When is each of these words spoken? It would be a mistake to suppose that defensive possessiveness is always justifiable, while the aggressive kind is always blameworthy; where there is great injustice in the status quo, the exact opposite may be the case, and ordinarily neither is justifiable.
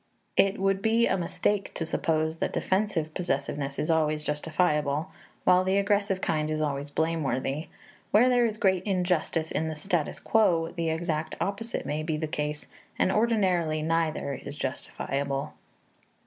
It 0.35 0.57
would 0.57 0.81
be 0.81 1.05
a 1.05 1.15
mistake 1.15 1.75
to 1.75 1.85
suppose 1.85 2.37
that 2.37 2.53
defensive 2.53 3.13
possessiveness 3.13 3.77
is 3.77 3.91
always 3.91 4.23
justifiable, 4.23 5.11
while 5.43 5.63
the 5.63 5.77
aggressive 5.77 6.21
kind 6.21 6.49
is 6.49 6.59
always 6.59 6.89
blameworthy; 6.89 7.67
where 8.09 8.27
there 8.27 8.47
is 8.47 8.57
great 8.57 8.81
injustice 8.85 9.51
in 9.51 9.67
the 9.67 9.75
status 9.75 10.19
quo, 10.19 10.71
the 10.75 10.89
exact 10.89 11.35
opposite 11.39 11.85
may 11.85 12.01
be 12.01 12.17
the 12.17 12.25
case, 12.25 12.65
and 12.97 13.11
ordinarily 13.11 13.83
neither 13.83 14.33
is 14.33 14.57
justifiable. 14.57 15.53